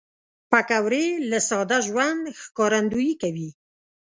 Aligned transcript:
پکورې 0.51 1.05
له 1.29 1.39
ساده 1.49 1.77
ژوند 1.87 2.21
ښکارندويي 2.41 3.13
کوي 3.21 3.49